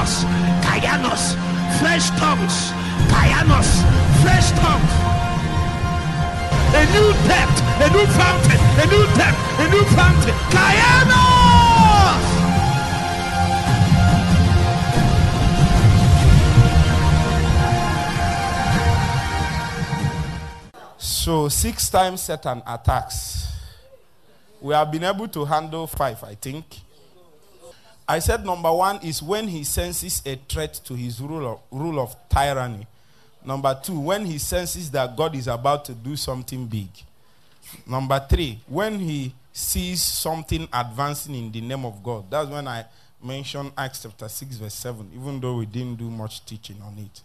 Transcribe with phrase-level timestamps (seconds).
[0.00, 0.24] Kayanos,
[0.64, 1.36] Kayanos,
[1.78, 2.72] fresh tongues,
[3.12, 3.68] Kayanos,
[4.22, 4.92] fresh tongues.
[6.72, 10.34] A new depth, a new fountain, a new depth, a new fountain.
[10.48, 11.20] Kayanos!
[20.98, 23.48] So six times Satan attacks.
[24.62, 26.64] We have been able to handle five, I think.
[28.10, 32.00] I said number one is when he senses a threat to his rule of, rule
[32.00, 32.84] of tyranny.
[33.46, 36.88] Number two, when he senses that God is about to do something big.
[37.86, 42.28] Number three, when he sees something advancing in the name of God.
[42.28, 42.84] That's when I
[43.22, 47.20] mentioned Acts chapter 6, verse 7, even though we didn't do much teaching on it.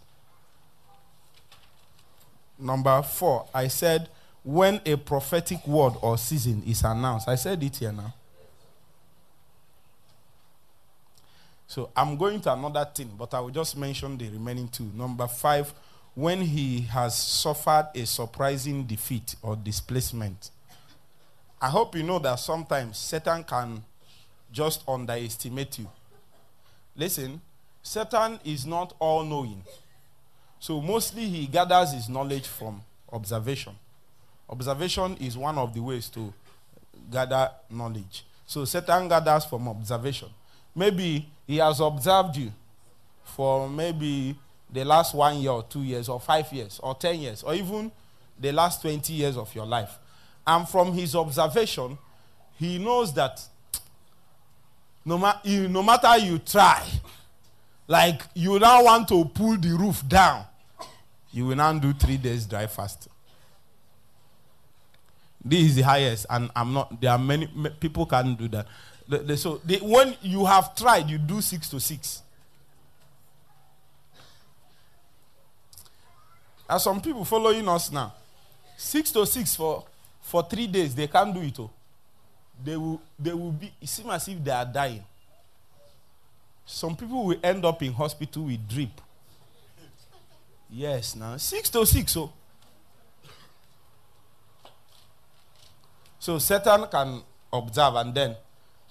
[2.60, 4.08] Number four, I said
[4.44, 7.26] when a prophetic word or season is announced.
[7.28, 8.14] I said it here now.
[11.66, 14.90] So I'm going to another thing, but I will just mention the remaining two.
[14.94, 15.72] Number five,
[16.14, 20.50] when he has suffered a surprising defeat or displacement.
[21.60, 23.82] I hope you know that sometimes Satan can
[24.52, 25.88] just underestimate you.
[26.96, 27.40] Listen,
[27.82, 29.62] Satan is not all knowing.
[30.58, 33.74] So mostly he gathers his knowledge from observation.
[34.48, 36.32] Observation is one of the ways to
[37.12, 38.24] gather knowledge.
[38.46, 40.28] So Satan gathers from observation.
[40.74, 42.52] Maybe he has observed you
[43.24, 44.36] for maybe
[44.72, 47.90] the last one year or two years or five years or ten years or even
[48.38, 49.98] the last 20 years of your life.
[50.46, 51.96] And from his observation,
[52.58, 53.40] he knows that
[55.04, 56.84] no, ma- no matter you try,
[57.86, 60.44] like you now want to pull the roof down,
[61.32, 63.08] you will now do three days dry fast.
[65.44, 67.00] This is the highest, and I'm not.
[67.00, 67.46] There are many
[67.78, 68.66] people can't do that.
[69.08, 72.22] The, the, so when you have tried, you do six to six.
[76.68, 78.12] Are some people following us now?
[78.76, 79.84] Six to six for
[80.20, 81.58] for three days, they can't do it.
[81.60, 81.70] Oh.
[82.64, 85.04] They will they will be it seems as if they are dying.
[86.64, 89.00] Some people will end up in hospital with drip.
[90.68, 92.16] Yes, now six to six.
[92.16, 92.32] Oh.
[96.18, 97.22] So Satan can
[97.52, 98.36] observe and then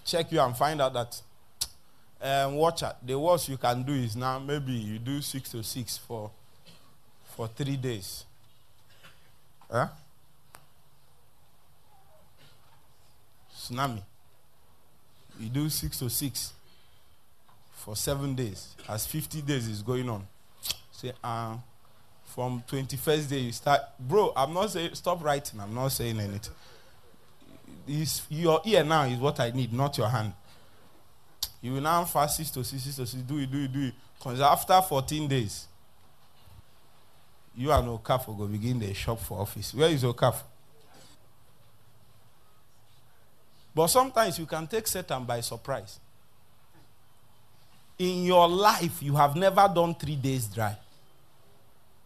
[0.05, 1.21] check you and find out that
[2.21, 3.05] um, watch out.
[3.05, 6.31] The worst you can do is now maybe you do six to six for
[7.35, 8.23] for three days.
[9.69, 9.87] Huh?
[13.53, 14.01] Tsunami.
[15.39, 16.53] You do six to six
[17.73, 18.75] for seven days.
[18.87, 20.25] As 50 days is going on.
[20.91, 21.57] Say, uh,
[22.23, 23.81] from 21st day you start.
[23.99, 25.59] Bro, I'm not saying, stop writing.
[25.59, 26.53] I'm not saying anything.
[27.87, 30.33] It's, your ear now is what I need, not your hand.
[31.61, 33.81] You will now fast six to six, six to six, do it, do it, do
[33.83, 33.93] it.
[34.17, 35.67] Because after 14 days,
[37.55, 39.73] you and Okafor go begin the shop for office.
[39.73, 40.43] Where is Okafor?
[43.73, 45.99] But sometimes you can take Satan by surprise.
[47.99, 50.75] In your life, you have never done three days dry.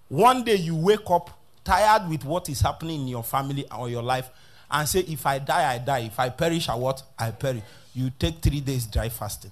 [0.07, 1.29] One day you wake up
[1.63, 4.29] tired with what is happening in your family or your life
[4.71, 5.99] and say, If I die, I die.
[5.99, 7.01] If I perish, I what?
[7.17, 7.63] I perish.
[7.93, 9.51] You take three days dry fasting.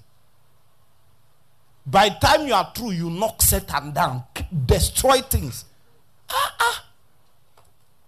[1.85, 4.23] By time you are through, you knock Satan down,
[4.65, 5.65] destroy things.
[6.29, 6.85] Ah, ah.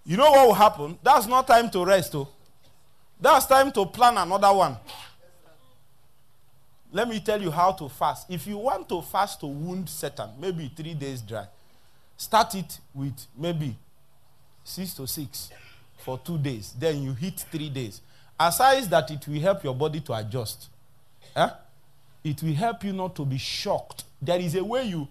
[0.06, 1.00] You know what will happen?
[1.02, 2.28] That's not time to rest, oh.
[3.20, 4.78] That's time to plan another one.
[6.92, 8.30] Let me tell you how to fast.
[8.30, 11.46] If you want to fast to wound Satan, maybe three days dry,
[12.18, 13.76] start it with maybe
[14.64, 15.52] six to six
[16.00, 16.74] for two days.
[16.78, 18.02] Then you hit three days.
[18.40, 20.70] Aside that, it will help your body to adjust.
[21.36, 21.50] Eh?
[22.24, 24.06] It will help you not to be shocked.
[24.22, 25.08] There is a way you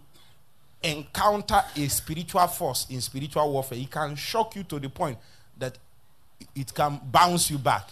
[0.83, 3.79] encounter a spiritual force in spiritual warfare.
[3.79, 5.19] It can shock you to the point
[5.59, 5.77] that
[6.55, 7.89] it can bounce you back.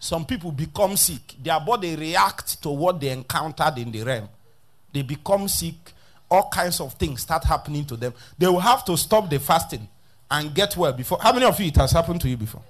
[0.00, 1.34] Some people become sick.
[1.42, 4.28] Their body reacts to what they encountered in the realm.
[4.92, 5.74] They become sick.
[6.28, 8.14] All kinds of things start happening to them.
[8.38, 9.86] They will have to stop the fasting
[10.32, 11.18] and get well before.
[11.20, 12.62] How many of you it has happened to you before?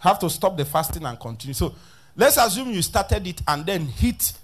[0.00, 1.54] Have to stop the fasting and continue.
[1.54, 1.74] So
[2.14, 4.34] let's assume you started it and then hit.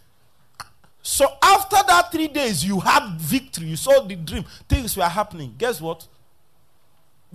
[1.03, 3.67] So after that three days, you had victory.
[3.67, 4.45] You saw the dream.
[4.67, 5.55] Things were happening.
[5.59, 6.07] Guess what?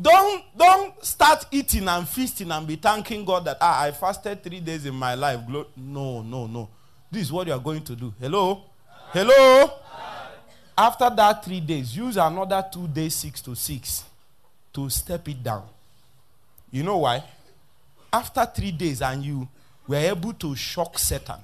[0.02, 4.62] Don't don't start eating and feasting and be thanking God that ah, I fasted three
[4.62, 5.42] days in my life.
[5.78, 6.70] No, no, no.
[7.12, 8.14] This is what you are going to do.
[8.20, 8.64] Hello?
[9.12, 9.72] Hello?
[10.78, 14.06] After that three days, use another two days, six to six,
[14.80, 15.68] to step it down.
[16.72, 17.24] You know why?
[18.12, 19.48] After three days, and you
[19.88, 21.40] were able to shock Satan,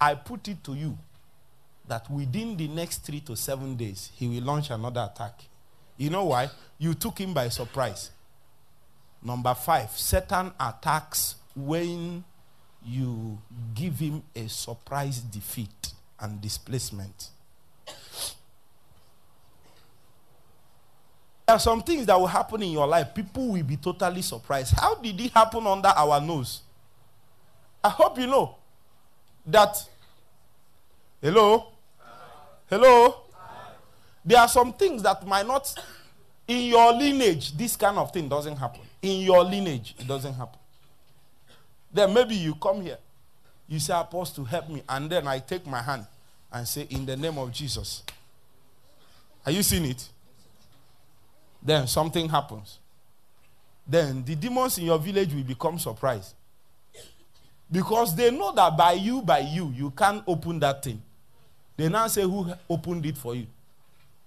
[0.00, 0.96] I put it to you
[1.86, 5.42] that within the next three to seven days, he will launch another attack.
[5.96, 6.48] You know why?
[6.78, 8.10] You took him by surprise.
[9.22, 12.24] Number five, Satan attacks when
[12.86, 13.38] you
[13.74, 17.28] give him a surprise defeat and displacement.
[21.50, 23.12] There are some things that will happen in your life.
[23.12, 24.72] People will be totally surprised.
[24.78, 26.60] How did it happen under our nose?
[27.82, 28.54] I hope you know
[29.46, 29.76] that.
[31.20, 31.72] Hello?
[32.68, 33.22] Hello?
[34.24, 35.74] There are some things that might not,
[36.46, 38.82] in your lineage, this kind of thing doesn't happen.
[39.02, 40.60] In your lineage, it doesn't happen.
[41.92, 42.98] Then maybe you come here,
[43.66, 44.84] you say, Apostle, help me.
[44.88, 46.06] And then I take my hand
[46.52, 48.04] and say, In the name of Jesus.
[49.44, 50.08] Are you seeing it?
[51.62, 52.78] Then something happens.
[53.86, 56.34] Then the demons in your village will become surprised.
[57.70, 61.00] Because they know that by you, by you, you can't open that thing.
[61.76, 63.46] They now say, Who opened it for you?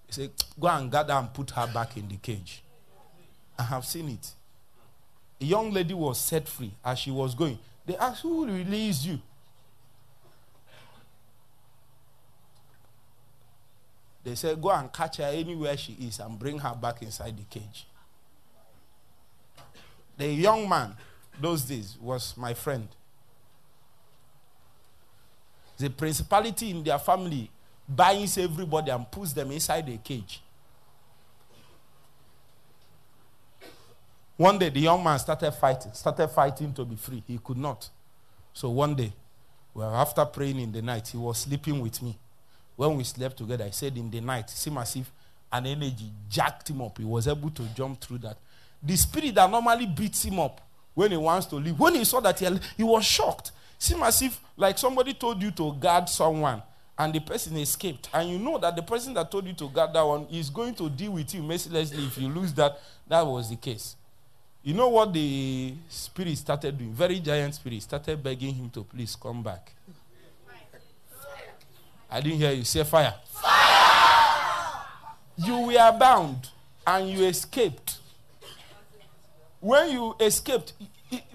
[0.07, 2.63] They say, Go and gather and put her back in the cage.
[3.57, 4.31] I have seen it.
[5.41, 7.59] A young lady was set free as she was going.
[7.85, 9.19] They asked, Who released you?
[14.23, 17.43] They said, Go and catch her anywhere she is and bring her back inside the
[17.43, 17.85] cage.
[20.17, 20.95] The young man,
[21.39, 22.87] those days, was my friend.
[25.77, 27.49] The principality in their family
[27.87, 30.41] binds everybody and puts them inside a cage.
[34.37, 37.23] One day, the young man started fighting, started fighting to be free.
[37.27, 37.89] He could not.
[38.53, 39.13] So one day,
[39.73, 42.17] well, after praying in the night, he was sleeping with me.
[42.75, 45.11] When we slept together, I said in the night, it seemed as if
[45.51, 46.97] an energy jacked him up.
[46.97, 48.37] He was able to jump through that.
[48.81, 50.61] The spirit that normally beats him up
[50.93, 52.47] when he wants to leave, when he saw that he,
[52.77, 53.51] he was shocked.
[53.77, 56.61] Seemed as if, like somebody told you to guard someone
[56.97, 58.09] and the person escaped.
[58.13, 60.75] And you know that the person that told you to guard that one is going
[60.75, 62.79] to deal with you mercilessly if you lose that.
[63.07, 63.95] That was the case.
[64.63, 66.93] You know what the spirit started doing?
[66.93, 69.73] Very giant spirit started begging him to please come back.
[72.13, 73.15] I didn't hear you say fire.
[73.25, 74.85] Fire!
[75.35, 76.47] You were bound
[76.85, 77.97] and you escaped.
[79.59, 80.73] When you escaped,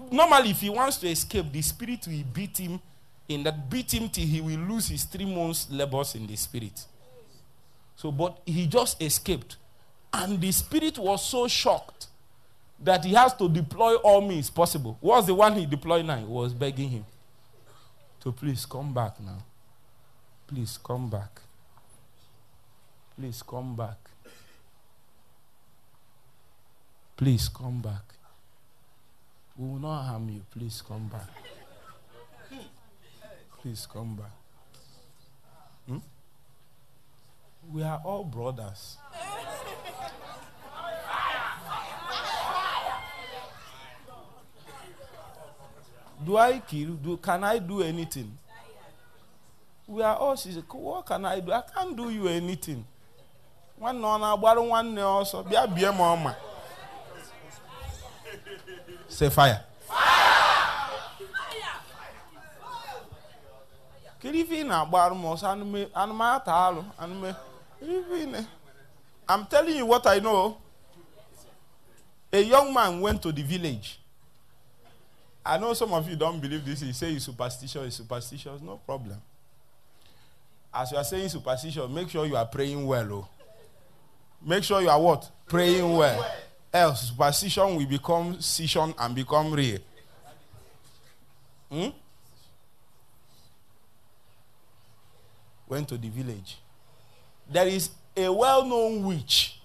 [0.09, 2.79] normally if he wants to escape, the spirit will beat him
[3.27, 6.85] in that beat him till he will lose his three months labors in the spirit.
[7.97, 9.57] So, but he just escaped.
[10.13, 12.07] And the spirit was so shocked
[12.79, 14.97] that he has to deploy all means possible.
[15.01, 16.15] What's the one he deployed now?
[16.15, 17.05] He was begging him
[18.21, 19.43] to please come back now.
[20.49, 21.41] Please come back.
[23.15, 23.97] Please come back.
[27.15, 28.01] Please come back.
[29.55, 30.41] We will not harm you.
[30.49, 31.29] Please come back.
[33.61, 34.31] Please come back.
[35.87, 35.97] Hmm?
[37.71, 38.97] We are all brothers.
[46.25, 46.93] Do I kill?
[46.95, 48.35] Do, can I do anything?
[49.89, 51.51] We are all she said, What can I do?
[51.51, 52.85] I can't do you anything.
[53.75, 55.41] One on our one also.
[55.41, 56.37] Be a beer mama.
[59.07, 59.63] Say fire.
[64.21, 65.47] Ọsọ
[65.95, 68.45] anụmata alụ anụme
[69.27, 70.57] I'm telling you what I know.
[72.31, 73.99] A young man went to the village.
[75.45, 76.81] I know some of you don't believe this.
[76.83, 78.61] You say it's superstitious, it's superstitious.
[78.61, 79.19] No problem.
[80.73, 83.13] As you are saying superstition, make sure you are praying well.
[83.13, 83.27] Oh.
[84.45, 85.29] Make sure you are what?
[85.47, 86.25] Praying well.
[86.71, 89.79] Else, superstition will become session and become real.
[91.71, 91.89] Hmm?
[95.67, 96.57] Went to the village.
[97.51, 99.59] There is a well known witch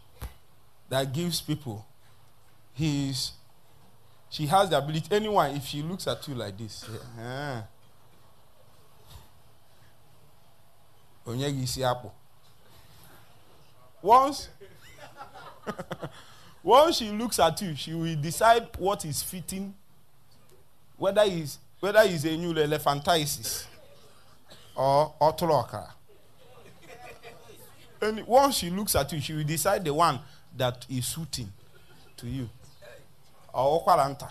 [0.89, 1.85] that gives people
[2.73, 3.33] his.
[4.31, 5.07] She has the ability.
[5.11, 6.85] Anyone, if she looks at you like this,
[7.19, 7.63] yeah,
[11.27, 12.11] onye gị isi apụ
[14.03, 14.49] once
[16.65, 19.73] once she looks at you she will decide what is fitting
[20.99, 23.67] whether is whether is a new elephantiasis
[24.77, 25.91] or ọtụrụ ọkara.
[28.01, 30.19] And once she looks at you she will decide the one
[30.57, 31.53] that is suiting
[32.17, 32.49] to you.
[33.53, 34.31] Or ụkwara nta.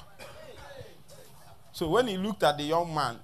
[1.72, 3.20] So when he looked at the young man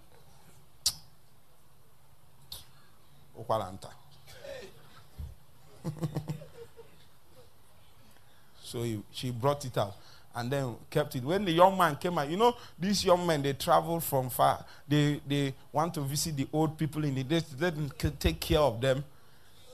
[8.64, 9.96] so he, she brought it out
[10.36, 11.24] and then kept it.
[11.24, 14.64] When the young man came out, you know, these young men, they travel from far.
[14.88, 18.80] They, they want to visit the old people in the day, let take care of
[18.80, 19.04] them.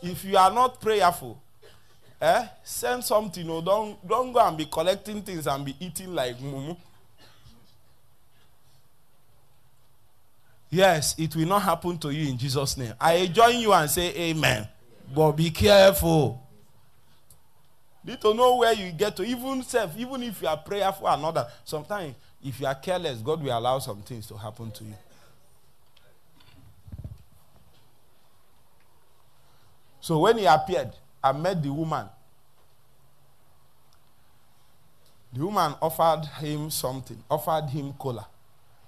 [0.01, 1.41] If you are not prayerful,
[2.21, 3.45] eh, send something.
[3.45, 6.77] No, don't, don't go and be collecting things and be eating like mumu.
[10.75, 12.93] Yes, it will not happen to you in Jesus' name.
[12.99, 14.67] I join you and say amen.
[15.15, 16.45] But be careful.
[18.03, 19.23] Need to know where you get to.
[19.23, 23.57] Even self, even if you are prayerful another, sometimes if you are careless, God will
[23.57, 24.95] allow some things to happen to you.
[30.01, 30.91] So when he appeared,
[31.23, 32.09] I met the woman.
[35.31, 38.27] The woman offered him something, offered him cola.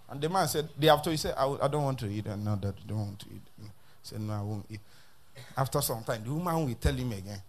[0.10, 2.26] And the man said, day after he said, I, I don't want to eat.
[2.28, 3.42] And no, that I don't want to eat.
[3.62, 3.68] He
[4.04, 4.80] said, no, I won't eat.
[5.56, 7.42] After some time, the woman will tell him again,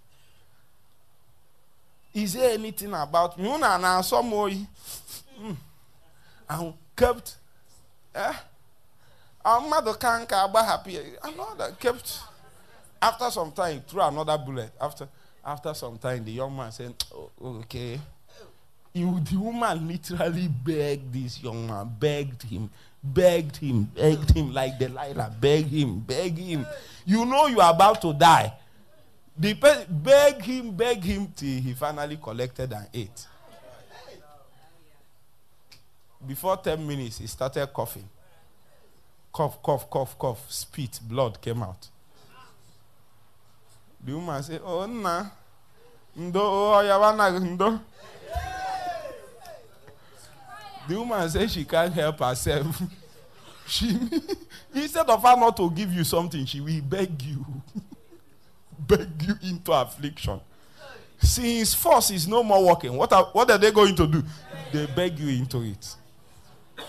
[2.14, 3.48] is there anything about me?
[3.48, 4.66] Una na some way.
[6.50, 7.36] And kept.
[8.14, 8.32] Eh?
[9.44, 10.98] Our mother can't be happy.
[11.22, 12.20] Another kept.
[13.00, 14.72] After some time, threw another bullet.
[14.80, 15.08] After
[15.44, 18.00] after some time, the young man said, oh, okay.
[18.98, 22.68] You, the woman literally begged this young man, begged him,
[23.00, 26.66] begged him, begged him like Delilah, begged him, begged him.
[27.06, 28.52] You know you are about to die.
[29.36, 33.26] The pe- beg him, beg him till he finally collected and ate.
[36.26, 38.08] Before 10 minutes, he started coughing.
[39.32, 40.44] Cough, cough, cough, cough.
[40.50, 41.86] Spit, blood came out.
[44.04, 45.26] The woman said, Oh, nah.
[46.16, 47.80] Ndo, oh, yawana, ndo.
[50.88, 52.80] The woman said she can't help herself.
[53.66, 53.94] she,
[54.74, 57.44] instead of her not to give you something, she will beg you.
[58.78, 60.40] beg you into affliction.
[61.20, 64.24] Since force is no more working, what are, what are they going to do?
[64.72, 65.94] They beg you into it.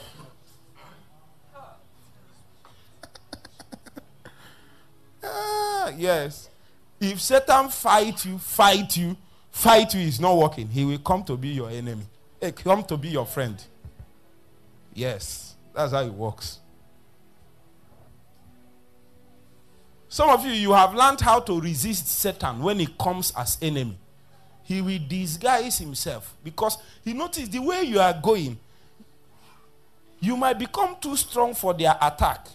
[5.24, 6.50] ah, yes.
[7.02, 9.18] If Satan fight you, fight you,
[9.52, 12.04] fight you is not working, he will come to be your enemy.
[12.40, 13.62] He come to be your friend.
[15.00, 16.60] Yes, that's how it works.
[20.10, 23.98] Some of you, you have learned how to resist Satan when he comes as enemy.
[24.64, 28.60] He will disguise himself because he noticed the way you are going,
[30.20, 32.50] you might become too strong for their attack.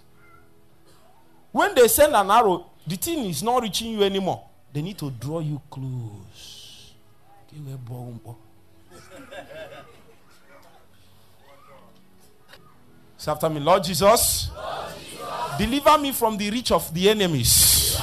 [1.50, 4.44] When they send an arrow, the thing is not reaching you anymore.
[4.70, 6.92] They need to draw you close.
[13.24, 14.50] Say after me, Lord Jesus.
[14.54, 15.56] Lord Jesus.
[15.56, 17.98] Deliver me from the reach of the enemies.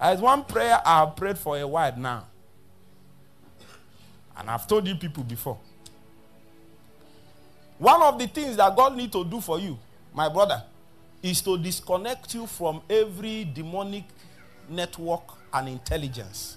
[0.00, 2.24] As one prayer I have prayed for a while now.
[4.38, 5.58] And I've told you people before.
[7.76, 9.78] One of the things that God needs to do for you,
[10.14, 10.62] my brother,
[11.22, 14.04] is to disconnect you from every demonic
[14.70, 16.56] network and intelligence.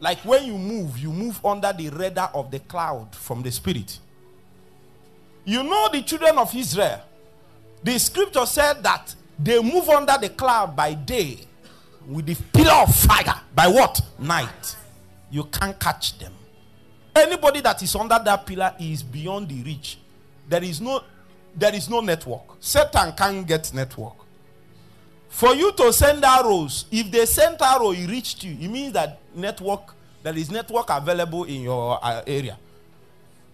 [0.00, 4.00] Like when you move, you move under the radar of the cloud from the spirit.
[5.44, 7.00] You know the children of Israel.
[7.82, 11.38] The scripture said that they move under the cloud by day
[12.06, 14.00] with the pillar of fire by what?
[14.18, 14.76] Night.
[15.30, 16.32] You can't catch them.
[17.14, 19.98] Anybody that is under that pillar is beyond the reach.
[20.48, 21.02] There is no
[21.56, 22.42] there is no network.
[22.58, 24.14] Satan can't get network.
[25.28, 28.56] For you to send arrows, if they send arrow, it reached you.
[28.60, 32.56] It means that network there is network available in your uh, area.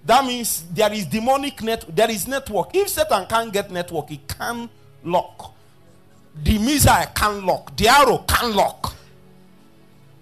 [0.05, 1.85] That means there is demonic net.
[1.89, 2.75] There is network.
[2.75, 4.69] If Satan can't get network, he can
[5.05, 5.55] lock.
[6.43, 7.77] The missile can lock.
[7.77, 8.95] The arrow can lock.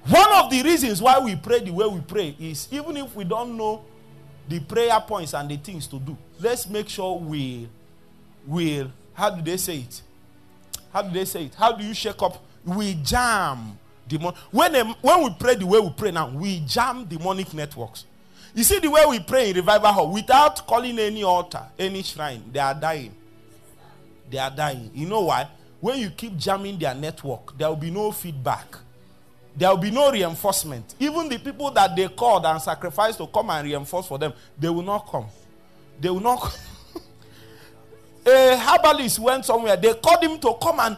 [0.09, 3.25] One of the reasons why we pray the way we pray is even if we
[3.25, 3.85] don't know
[4.49, 7.69] the prayer points and the things to do, let's make sure we
[8.47, 8.91] will.
[9.13, 10.01] How do they say it?
[10.93, 11.55] How do they say it?
[11.55, 12.43] How do you shake up?
[12.65, 14.33] We jam demon.
[14.51, 18.07] When, when we pray the way we pray now, we jam demonic networks.
[18.59, 22.43] You see the way we pray in revival hall without calling any altar, any shrine,
[22.53, 23.15] they are dying.
[24.29, 24.91] They are dying.
[24.93, 25.47] You know why?
[25.79, 28.79] When you keep jamming their network, there will be no feedback.
[29.57, 30.97] There will be no reinforcement.
[30.99, 34.69] Even the people that they called and sacrificed to come and reinforce for them, they
[34.69, 35.27] will not come.
[36.01, 36.61] They will not.
[38.27, 39.77] A herbalist went somewhere.
[39.77, 40.97] They called him to come and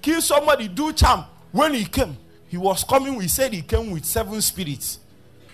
[0.00, 1.26] kill somebody, do charm.
[1.52, 2.16] When he came,
[2.48, 3.14] he was coming.
[3.16, 5.00] We said he came with seven spirits.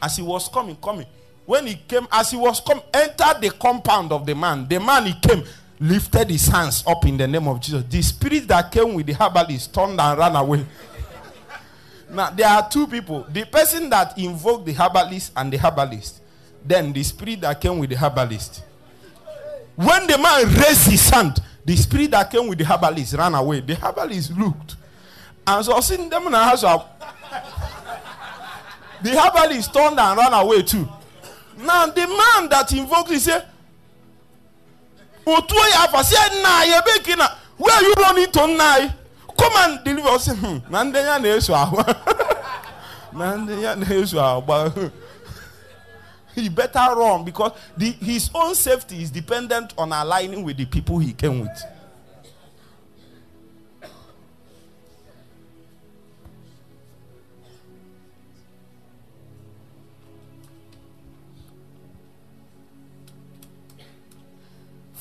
[0.01, 1.07] As he was coming, coming,
[1.51, 4.69] when he came, as he was come, entered the compound of the man.
[4.69, 5.43] The man he came,
[5.81, 7.83] lifted his hands up in the name of Jesus.
[7.91, 10.65] The spirit that came with the herbalist turned and ran away.
[12.09, 16.21] Now there are two people: the person that invoked the herbalist and the herbalist,
[16.65, 18.63] then the spirit that came with the herbalist.
[19.75, 23.59] When the man raised his hand, the spirit that came with the herbalist ran away.
[23.59, 24.77] The herbalist looked,
[25.45, 26.63] and so seeing them in the house,
[29.03, 30.89] the herbalist turned and ran away too.
[31.61, 33.45] Now the man that invoked, he said,
[35.27, 37.37] "Otu ya fasi na ye bekina.
[37.59, 38.95] Where are you running to now?
[39.39, 40.59] Come and deliver us." Hmm.
[40.71, 41.77] Na ndị ya na-eso ahụ.
[43.13, 44.91] Na ndị ya na-eso ahụ.
[46.35, 50.99] He better run because the, his own safety is dependent on aligning with the people
[50.99, 51.65] he came with.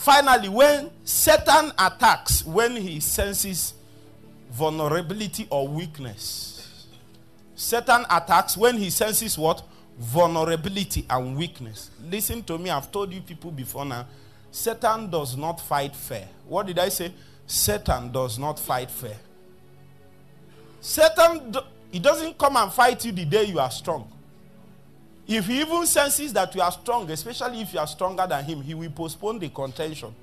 [0.10, 3.76] Finally, when Satan attacks, when he senses
[4.50, 6.88] vulnerability or weakness,
[7.54, 9.62] Satan attacks when he senses what?
[10.00, 11.92] Vulnerability and weakness.
[12.10, 14.08] Listen to me, I've told you people before now.
[14.50, 16.28] Satan does not fight fair.
[16.48, 17.14] What did I say?
[17.46, 19.18] Satan does not fight fair.
[20.82, 21.54] Satan,
[21.92, 24.12] he doesn't come and fight you the day you are strong.
[25.30, 28.64] If he even senses that you are strong, especially if you are stronger than him,
[28.64, 30.14] he will postpone the contention.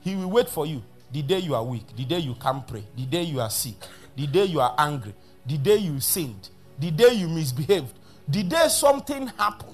[0.00, 2.82] He will wait for you the day you are weak, the day you can't pray,
[2.96, 3.76] the day you are sick,
[4.16, 5.14] the day you are angry,
[5.46, 6.48] the day you sinned,
[6.80, 7.94] the day you misbehaved,
[8.26, 9.70] the day something happened.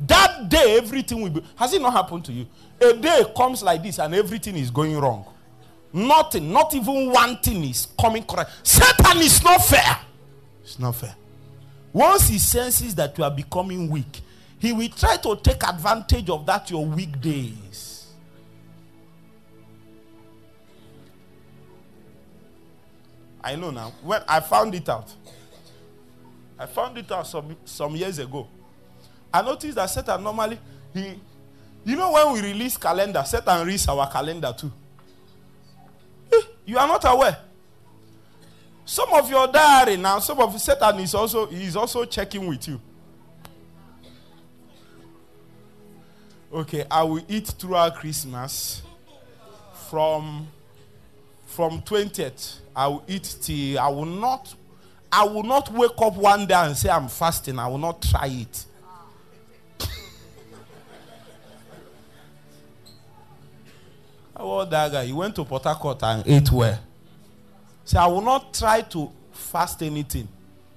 [0.00, 1.42] That day, everything will be.
[1.56, 2.46] Has it not happened to you?
[2.82, 5.24] A day comes like this and everything is going wrong.
[5.94, 8.50] Nothing, not even one thing is coming correct.
[8.64, 9.98] Satan is not fair.
[10.62, 11.14] It's not fair.
[11.94, 14.20] Once he senses that you are becoming weak,
[14.58, 18.08] he will try to take advantage of that your weak days.
[23.42, 23.92] I know now.
[24.02, 25.14] When I found it out,
[26.58, 28.48] I found it out some, some years ago.
[29.32, 30.58] I noticed that Satan normally
[30.92, 31.14] he,
[31.84, 34.72] you know, when we release calendar, Satan reads our calendar too.
[36.32, 37.38] Eh, You are not aware.
[38.86, 42.80] Some of your diary now, some of Satan is also is also checking with you.
[46.52, 48.82] Okay, I will eat throughout Christmas.
[49.90, 50.48] From
[51.46, 54.54] from 20th, I will eat till I will not
[55.10, 57.58] I will not wake up one day and say I'm fasting.
[57.58, 58.64] I will not try it.
[64.36, 65.04] How old that guy?
[65.06, 66.78] He went to Port Harcourt and ate well.
[67.84, 70.28] Say, I will not try to fast anything.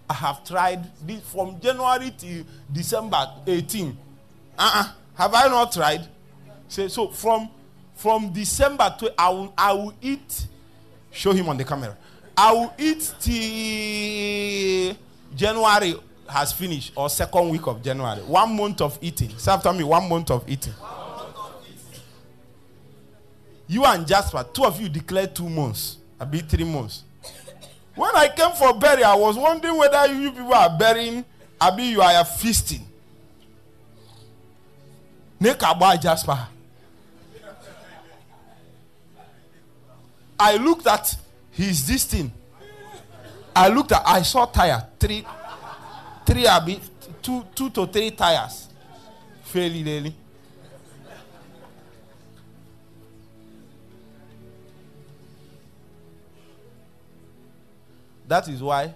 [0.10, 3.98] I have tried this from January to December 18.
[4.58, 4.92] Uh-uh.
[5.16, 6.08] Have I not tried?
[6.68, 7.50] Say, so from
[7.96, 10.48] from December to I will I will eat.
[11.12, 11.98] Show him on the camera.
[12.38, 14.96] I will eat till
[15.36, 15.96] January
[16.30, 18.22] has finished or second week of January.
[18.22, 19.30] One month of eating.
[19.38, 20.74] Say after me, one month of eating.
[23.68, 25.98] You and Jasper, two of you declared two months.
[26.20, 27.04] I be three months.
[27.96, 31.26] When I came for burial, I was wondering whether you people are burying,
[31.60, 32.86] I be you are feasting.
[35.42, 36.48] Nekaba Jasper.
[40.40, 41.16] I looked at
[41.52, 42.32] his this thing.
[43.56, 45.26] I looked at I saw tire three
[46.26, 46.80] three abi
[47.22, 48.68] two two to three tires.
[49.44, 50.16] Fairly daily.
[58.28, 58.94] That is why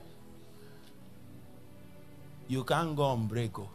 [2.48, 3.58] you can't go on break.
[3.58, 3.70] oh.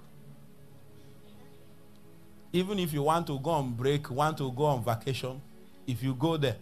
[2.52, 5.40] Even if you want to go on break, want to go on vacation,
[5.86, 6.56] if you go there,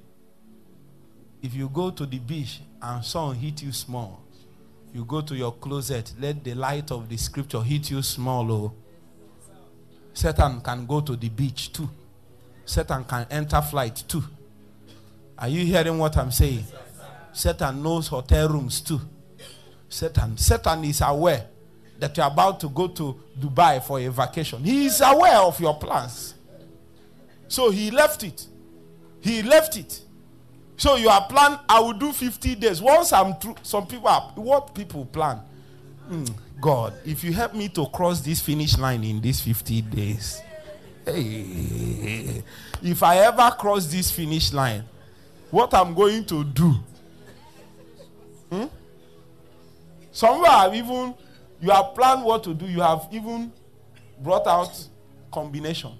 [1.42, 4.22] if you go to the beach and sun hit you small,
[4.92, 8.50] you go to your closet, let the light of the scripture hit you small.
[8.52, 8.72] Oh.
[10.12, 11.90] Satan can go to the beach too.
[12.64, 14.22] Satan can enter flight too.
[15.36, 16.64] Are you hearing what I'm saying?
[17.34, 19.00] Satan knows hotel rooms too.
[19.88, 21.46] Satan, Satan is aware
[21.98, 24.62] that you're about to go to Dubai for a vacation.
[24.62, 26.34] He is aware of your plans.
[27.48, 28.46] So he left it.
[29.20, 30.00] He left it.
[30.76, 31.58] So you are plan.
[31.68, 32.80] I will do 50 days.
[32.80, 35.40] Once I'm through, some people are what people plan.
[36.08, 36.24] Hmm,
[36.60, 40.40] God, if you help me to cross this finish line in these 50 days,
[41.04, 42.42] hey,
[42.82, 44.84] if I ever cross this finish line,
[45.50, 46.74] what I'm going to do
[48.50, 48.64] Hmm?
[50.12, 51.14] Some have even,
[51.60, 53.52] you have planned what to do, you have even
[54.20, 54.70] brought out
[55.32, 55.92] combination.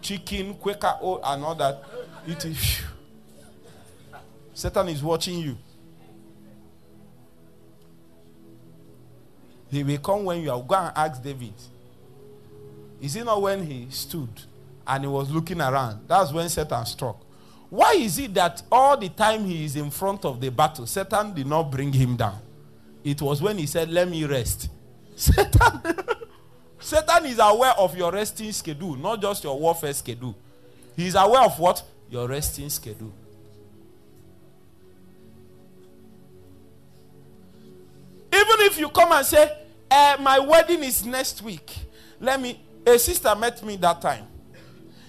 [0.00, 1.82] Chicken, Quaker oat, and all that.
[2.26, 2.80] It is.
[4.54, 5.56] Satan is watching you.
[9.70, 10.60] He will come when you are.
[10.62, 11.54] Go and ask David.
[13.00, 14.28] Is it not when he stood
[14.86, 16.04] and he was looking around?
[16.06, 17.18] That's when Satan struck.
[17.72, 21.32] Why is it that all the time he is in front of the battle, Satan
[21.32, 22.38] did not bring him down?
[23.02, 24.68] It was when he said, Let me rest.
[25.16, 25.80] Satan,
[26.78, 30.36] Satan is aware of your resting schedule, not just your warfare schedule.
[30.94, 31.82] He is aware of what?
[32.10, 33.14] Your resting schedule.
[38.34, 39.50] Even if you come and say,
[39.90, 41.74] uh, My wedding is next week,
[42.20, 42.60] let me.
[42.84, 44.26] A sister met me that time.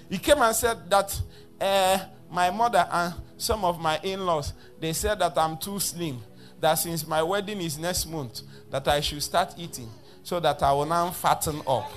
[0.10, 1.22] He came and said that
[1.60, 2.00] uh,
[2.32, 6.22] my mother and some of my in-laws they said that i'm too slim
[6.60, 9.90] that since my wedding is next month that i should start eating
[10.24, 11.92] so that i will now fatten up.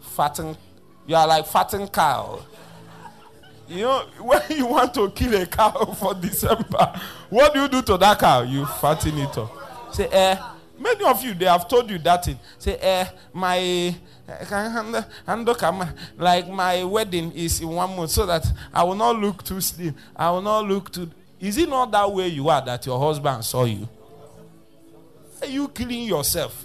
[0.00, 0.56] Fatten
[1.06, 2.40] you are like fatten cow.
[3.68, 7.82] You know when you want to kill a cow for december what do you do
[7.82, 8.42] to that cow?
[8.42, 9.94] You fatten it up.
[9.94, 10.36] Say eh
[10.78, 13.94] many of you they have told you that thing say eh my
[16.18, 19.94] like my wedding is in one month so that I will not look too slim.
[20.16, 21.10] I will not look too.
[21.38, 23.88] Is it not that way you are that your husband saw you?
[25.40, 26.64] Are you killing yourself?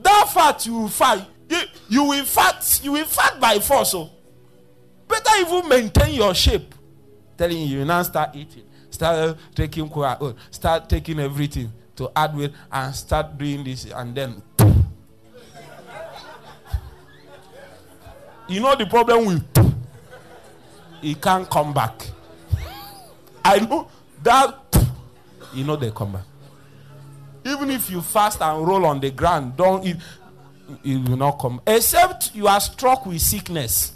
[0.00, 1.26] That fat you will fight.
[1.48, 2.80] You, you will fat.
[2.82, 3.90] You will fat by force.
[3.92, 4.10] So oh.
[5.08, 6.74] better even maintain your shape.
[7.36, 8.62] Telling you, you now start eating,
[8.94, 14.14] start uh, taking uh, start taking everything to add weight, and start doing this, and
[14.14, 14.42] then
[18.46, 19.42] You know the problem with
[21.00, 22.06] he can't come back.
[23.44, 23.88] I know
[24.22, 24.76] that
[25.54, 26.24] you know they come back.
[27.44, 29.96] Even if you fast and roll on the ground, don't it,
[30.84, 31.60] it will not come.
[31.66, 33.92] Except you are struck with sickness.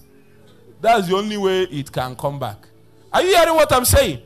[0.81, 2.69] That's the only way it can come back.
[3.13, 4.23] Are you hearing what I'm saying?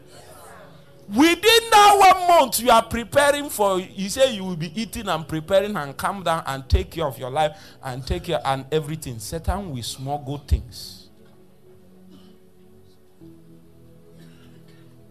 [1.15, 5.29] Within that one month, you are preparing for, you say you will be eating and
[5.29, 9.19] preparing and calm down and take care of your life and take care and everything.
[9.19, 11.11] Satan will smuggle things.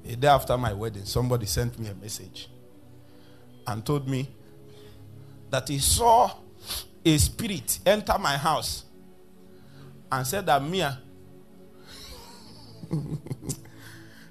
[0.03, 2.49] A day after my wedding, somebody sent me a message
[3.67, 4.27] and told me
[5.51, 6.31] that he saw
[7.05, 8.85] a spirit enter my house
[10.11, 10.97] and said that Mia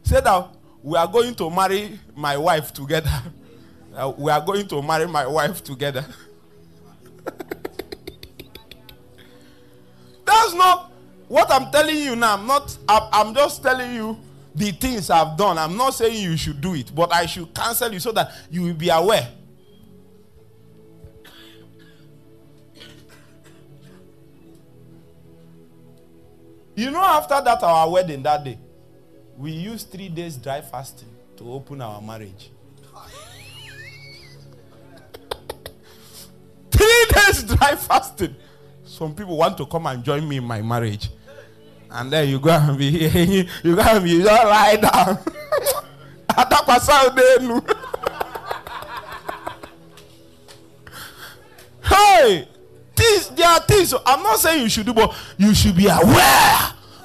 [0.03, 3.11] said that we are going to marry my wife together.
[3.95, 6.05] Uh, we are going to marry my wife together.
[10.25, 10.93] That's not
[11.29, 12.35] what I'm telling you now.
[12.37, 14.19] I'm not, I'm just telling you
[14.55, 15.59] the things I've done.
[15.59, 18.63] I'm not saying you should do it, but I should cancel you so that you
[18.63, 19.29] will be aware.
[26.75, 28.59] You know, after that, our wedding that day,
[29.41, 32.51] we use three days dry fasting to open our marriage.
[36.71, 38.37] three days dry fasting.
[38.85, 41.09] Some people want to come and join me in my marriage.
[41.91, 42.89] And then you go and be
[43.65, 45.19] you go and be just lie down.
[51.83, 52.47] hey,
[52.95, 56.59] things there are things I'm not saying you should do, but you should be aware.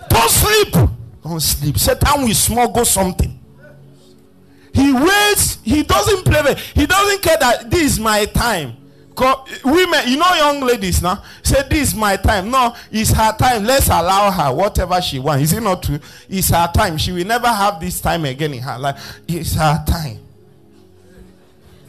[0.10, 0.76] Don't sleep.
[1.26, 1.76] Don't sleep.
[1.80, 3.40] Satan will smuggle something.
[4.72, 5.58] He waits.
[5.64, 6.54] He doesn't play.
[6.76, 8.78] He doesn't care that this is my time.
[9.64, 12.52] Women, you know, young ladies now say this is my time.
[12.52, 13.64] No, it's her time.
[13.64, 15.46] Let's allow her whatever she wants.
[15.46, 16.00] Is it not true?
[16.30, 16.98] It's her time.
[16.98, 19.22] She will never have this time again in her life.
[19.28, 20.20] It's her time.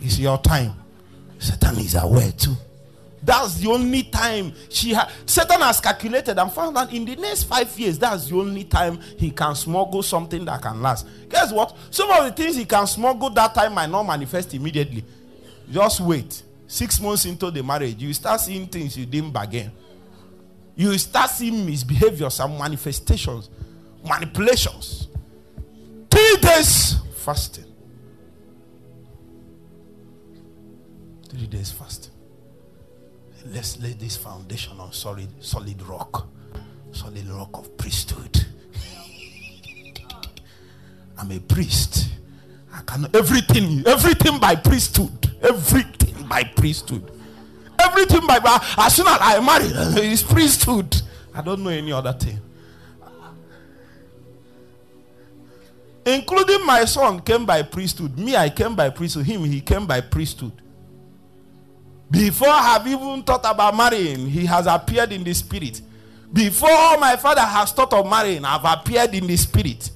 [0.00, 0.72] It's your time.
[1.38, 2.56] Satan is aware too.
[3.26, 5.10] That's the only time she had.
[5.26, 9.00] Satan has calculated and found that in the next five years, that's the only time
[9.18, 11.08] he can smuggle something that can last.
[11.28, 11.76] Guess what?
[11.90, 15.04] Some of the things he can smuggle that time might not manifest immediately.
[15.68, 16.40] Just wait.
[16.68, 19.72] Six months into the marriage, you start seeing things you didn't bargain.
[20.76, 23.50] You start seeing misbehaviors and manifestations,
[24.04, 25.08] manipulations.
[26.08, 27.64] Three days fasting.
[31.28, 32.12] Three days fasting.
[33.52, 36.26] Let's lay this foundation on solid, solid rock.
[36.92, 38.46] Solid rock of priesthood.
[41.18, 42.08] I'm a priest.
[42.72, 45.30] I can everything, everything by priesthood.
[45.42, 47.10] Everything by priesthood.
[47.78, 48.40] Everything by
[48.78, 49.66] as soon as I marry,
[50.06, 51.02] it's priesthood.
[51.34, 52.40] I don't know any other thing.
[56.04, 58.16] Including my son came by priesthood.
[58.18, 59.26] Me, I came by priesthood.
[59.26, 60.52] Him, he came by priesthood.
[62.10, 65.80] Before I have even thought about marrying, he has appeared in the spirit.
[66.32, 69.90] Before my father has thought of marrying, I've appeared in the spirit.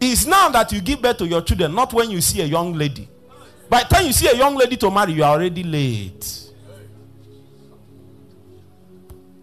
[0.00, 2.74] It's now that you give birth to your children, not when you see a young
[2.74, 3.08] lady.
[3.68, 6.44] By the time you see a young lady to marry, you are already late.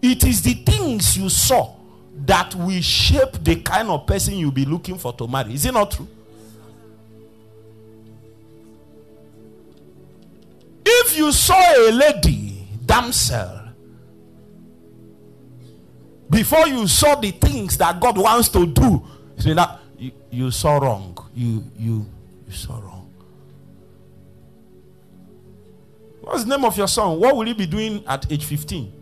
[0.02, 1.74] It is the things you saw
[2.24, 5.54] that will shape the kind of person you'll be looking for to marry.
[5.54, 6.08] Is it not true?
[11.16, 13.60] You saw a lady, damsel,
[16.28, 19.02] before you saw the things that God wants to do,
[19.38, 21.16] you, that you, you saw wrong.
[21.34, 22.06] You, you,
[22.46, 23.10] you saw wrong.
[26.20, 27.18] What's the name of your son?
[27.18, 28.92] What will you be doing at age 15?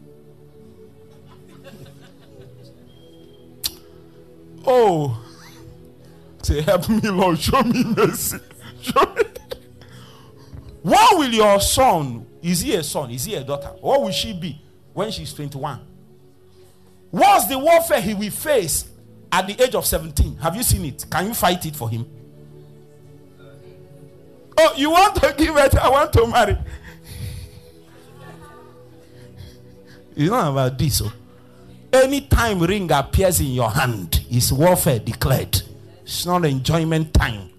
[4.67, 5.21] oh,
[6.43, 7.41] say, help me, Lord.
[7.41, 8.39] Show me mercy.
[8.83, 9.23] Show me.
[10.85, 12.27] What will your son?
[12.43, 13.11] Is he a son?
[13.11, 13.69] Is he a daughter?
[13.81, 14.61] What will she be
[14.93, 15.81] when she's 21?
[17.11, 18.91] What's the warfare he will face
[19.33, 20.37] at the age of 17?
[20.37, 21.07] Have you seen it?
[21.11, 22.05] Can you fight it for him?
[24.59, 25.75] Oh, you want to give it?
[25.75, 26.59] I want to marry.
[30.15, 31.01] It's not about this.
[31.03, 31.11] Oh.
[31.95, 35.63] Anytime ring appears in your hand, is warfare declared.
[36.03, 37.54] It's not enjoyment time.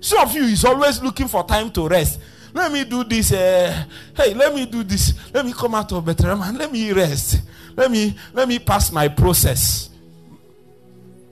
[0.00, 2.20] Some of you is always looking for time to rest.
[2.52, 3.32] Let me do this.
[3.32, 3.84] Uh,
[4.16, 5.12] hey, let me do this.
[5.32, 6.56] Let me come out of better man.
[6.56, 7.42] Let me rest.
[7.76, 9.90] Let me let me pass my process.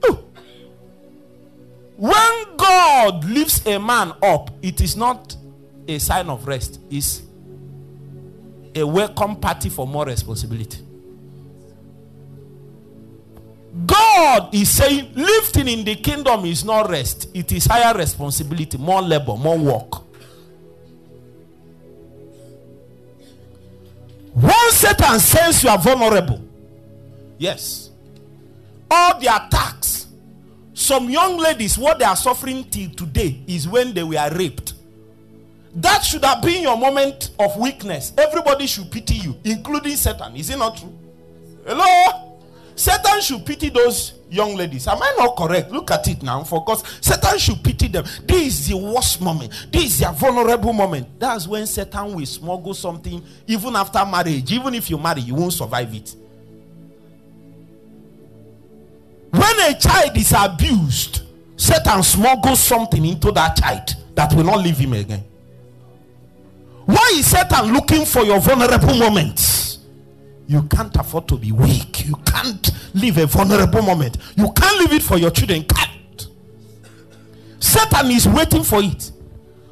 [0.07, 0.19] Ooh.
[1.97, 5.35] When God lifts a man up, it is not
[5.87, 6.79] a sign of rest.
[6.91, 7.23] It's
[8.75, 10.84] a welcome party for more responsibility.
[13.85, 19.01] God is saying lifting in the kingdom is not rest, it is higher responsibility, more
[19.01, 20.01] labor, more work.
[24.33, 26.41] Once Satan says you are vulnerable,
[27.37, 27.89] yes,
[28.89, 30.07] all the attacks,
[30.73, 34.73] some young ladies, what they are suffering till today is when they were raped.
[35.75, 38.13] That should have been your moment of weakness.
[38.17, 40.35] Everybody should pity you, including Satan.
[40.37, 40.97] Is it not true?
[41.65, 42.24] Hello?
[42.75, 44.87] Satan should pity those young ladies.
[44.87, 45.71] Am I not correct?
[45.71, 46.43] Look at it now.
[46.43, 48.03] For because Satan should pity them.
[48.27, 49.67] This is the worst moment.
[49.71, 51.19] This is their vulnerable moment.
[51.19, 54.51] That's when Satan will smuggle something even after marriage.
[54.51, 56.15] Even if you marry, you won't survive it.
[59.31, 61.21] When a child is abused,
[61.55, 65.23] Satan smuggles something into that child that will not leave him again.
[66.85, 69.74] Why is Satan looking for your vulnerable moments?
[70.47, 72.05] You can't afford to be weak.
[72.05, 74.17] You can't live a vulnerable moment.
[74.35, 75.63] You can't leave it for your children.
[75.63, 76.27] Can't.
[77.59, 79.11] Satan is waiting for it.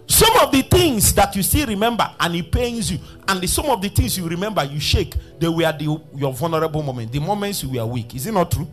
[0.08, 3.68] Some of the things that you still remember and it pains you, and the, some
[3.68, 7.64] of the things you remember you shake, they were the, your vulnerable moment, the moments
[7.64, 8.14] you were weak.
[8.16, 8.68] Is it not true?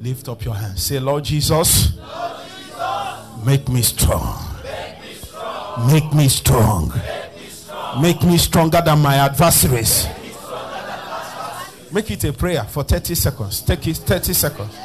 [0.00, 0.82] Lift up your hands.
[0.82, 1.96] Say, Lord Jesus.
[1.98, 2.40] Lord
[3.44, 4.38] Make me strong.
[5.90, 6.92] Make me strong.
[8.00, 10.06] Make me stronger than my adversaries.
[11.92, 13.62] Make it a prayer for 30 seconds.
[13.62, 14.76] Take it 30 seconds.